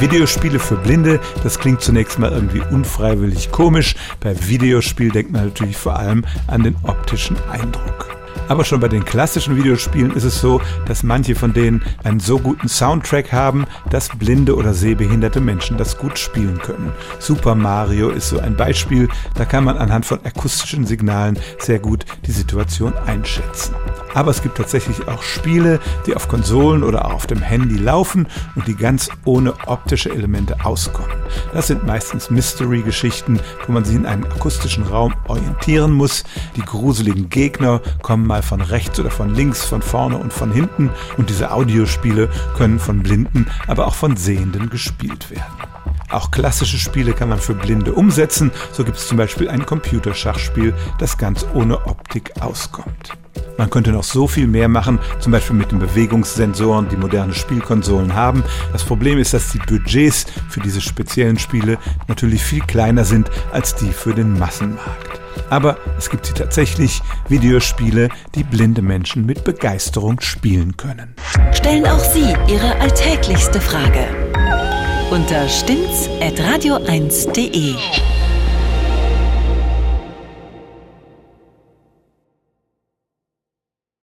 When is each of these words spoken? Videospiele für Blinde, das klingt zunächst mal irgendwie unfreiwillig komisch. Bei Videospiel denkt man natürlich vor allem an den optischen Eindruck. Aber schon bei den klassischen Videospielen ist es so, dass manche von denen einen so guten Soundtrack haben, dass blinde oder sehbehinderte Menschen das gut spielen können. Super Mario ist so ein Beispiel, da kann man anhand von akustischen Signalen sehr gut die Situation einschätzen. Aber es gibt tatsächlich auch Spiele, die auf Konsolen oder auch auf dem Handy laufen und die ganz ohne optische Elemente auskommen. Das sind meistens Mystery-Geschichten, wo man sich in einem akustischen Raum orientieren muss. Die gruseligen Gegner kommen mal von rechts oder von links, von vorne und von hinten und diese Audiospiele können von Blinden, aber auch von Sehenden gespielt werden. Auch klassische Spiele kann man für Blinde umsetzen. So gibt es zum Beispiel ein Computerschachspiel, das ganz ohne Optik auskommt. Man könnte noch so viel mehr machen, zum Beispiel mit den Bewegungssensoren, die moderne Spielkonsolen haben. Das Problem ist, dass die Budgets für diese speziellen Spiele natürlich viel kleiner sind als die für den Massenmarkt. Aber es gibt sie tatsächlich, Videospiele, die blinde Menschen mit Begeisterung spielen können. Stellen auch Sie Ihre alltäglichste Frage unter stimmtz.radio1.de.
Videospiele 0.00 0.60
für 0.60 0.76
Blinde, 0.76 1.20
das 1.42 1.58
klingt 1.58 1.80
zunächst 1.80 2.18
mal 2.18 2.30
irgendwie 2.30 2.62
unfreiwillig 2.70 3.50
komisch. 3.50 3.96
Bei 4.20 4.34
Videospiel 4.46 5.10
denkt 5.10 5.32
man 5.32 5.46
natürlich 5.46 5.76
vor 5.76 5.96
allem 5.96 6.24
an 6.46 6.62
den 6.62 6.76
optischen 6.84 7.36
Eindruck. 7.50 8.08
Aber 8.48 8.64
schon 8.64 8.80
bei 8.80 8.88
den 8.88 9.04
klassischen 9.04 9.56
Videospielen 9.56 10.14
ist 10.14 10.24
es 10.24 10.40
so, 10.40 10.60
dass 10.86 11.02
manche 11.02 11.34
von 11.34 11.52
denen 11.52 11.82
einen 12.02 12.20
so 12.20 12.38
guten 12.38 12.68
Soundtrack 12.68 13.32
haben, 13.32 13.66
dass 13.90 14.08
blinde 14.08 14.56
oder 14.56 14.72
sehbehinderte 14.72 15.40
Menschen 15.40 15.76
das 15.76 15.98
gut 15.98 16.18
spielen 16.18 16.58
können. 16.58 16.92
Super 17.18 17.54
Mario 17.54 18.08
ist 18.08 18.30
so 18.30 18.38
ein 18.38 18.56
Beispiel, 18.56 19.08
da 19.34 19.44
kann 19.44 19.64
man 19.64 19.76
anhand 19.76 20.06
von 20.06 20.24
akustischen 20.24 20.86
Signalen 20.86 21.38
sehr 21.58 21.78
gut 21.78 22.06
die 22.26 22.32
Situation 22.32 22.94
einschätzen. 23.06 23.74
Aber 24.18 24.32
es 24.32 24.42
gibt 24.42 24.56
tatsächlich 24.56 25.06
auch 25.06 25.22
Spiele, 25.22 25.78
die 26.04 26.16
auf 26.16 26.26
Konsolen 26.26 26.82
oder 26.82 27.04
auch 27.04 27.12
auf 27.12 27.26
dem 27.28 27.40
Handy 27.40 27.76
laufen 27.76 28.26
und 28.56 28.66
die 28.66 28.74
ganz 28.74 29.10
ohne 29.24 29.54
optische 29.68 30.10
Elemente 30.10 30.56
auskommen. 30.64 31.16
Das 31.52 31.68
sind 31.68 31.86
meistens 31.86 32.28
Mystery-Geschichten, 32.28 33.38
wo 33.64 33.72
man 33.72 33.84
sich 33.84 33.94
in 33.94 34.06
einem 34.06 34.24
akustischen 34.24 34.82
Raum 34.82 35.14
orientieren 35.28 35.92
muss. 35.92 36.24
Die 36.56 36.62
gruseligen 36.62 37.30
Gegner 37.30 37.80
kommen 38.02 38.26
mal 38.26 38.42
von 38.42 38.60
rechts 38.60 38.98
oder 38.98 39.12
von 39.12 39.36
links, 39.36 39.64
von 39.64 39.82
vorne 39.82 40.18
und 40.18 40.32
von 40.32 40.50
hinten 40.50 40.90
und 41.16 41.30
diese 41.30 41.52
Audiospiele 41.52 42.28
können 42.56 42.80
von 42.80 43.04
Blinden, 43.04 43.46
aber 43.68 43.86
auch 43.86 43.94
von 43.94 44.16
Sehenden 44.16 44.68
gespielt 44.68 45.30
werden. 45.30 45.46
Auch 46.10 46.32
klassische 46.32 46.78
Spiele 46.78 47.12
kann 47.12 47.28
man 47.28 47.38
für 47.38 47.54
Blinde 47.54 47.92
umsetzen. 47.92 48.50
So 48.72 48.82
gibt 48.82 48.96
es 48.96 49.06
zum 49.06 49.16
Beispiel 49.16 49.48
ein 49.48 49.64
Computerschachspiel, 49.64 50.74
das 50.98 51.18
ganz 51.18 51.46
ohne 51.54 51.86
Optik 51.86 52.32
auskommt. 52.40 53.12
Man 53.58 53.68
könnte 53.70 53.90
noch 53.90 54.04
so 54.04 54.28
viel 54.28 54.46
mehr 54.46 54.68
machen, 54.68 55.00
zum 55.18 55.32
Beispiel 55.32 55.56
mit 55.56 55.72
den 55.72 55.80
Bewegungssensoren, 55.80 56.88
die 56.88 56.96
moderne 56.96 57.34
Spielkonsolen 57.34 58.14
haben. 58.14 58.44
Das 58.72 58.84
Problem 58.84 59.18
ist, 59.18 59.34
dass 59.34 59.50
die 59.50 59.58
Budgets 59.58 60.26
für 60.48 60.60
diese 60.60 60.80
speziellen 60.80 61.38
Spiele 61.38 61.76
natürlich 62.06 62.42
viel 62.42 62.60
kleiner 62.60 63.04
sind 63.04 63.30
als 63.52 63.74
die 63.74 63.90
für 63.90 64.14
den 64.14 64.38
Massenmarkt. 64.38 65.20
Aber 65.50 65.76
es 65.98 66.08
gibt 66.08 66.26
sie 66.26 66.34
tatsächlich, 66.34 67.02
Videospiele, 67.28 68.10
die 68.34 68.44
blinde 68.44 68.82
Menschen 68.82 69.26
mit 69.26 69.42
Begeisterung 69.44 70.20
spielen 70.20 70.76
können. 70.76 71.14
Stellen 71.52 71.86
auch 71.86 71.98
Sie 71.98 72.34
Ihre 72.46 72.76
alltäglichste 72.80 73.60
Frage 73.60 74.06
unter 75.10 75.48
stimmtz.radio1.de. 75.48 77.74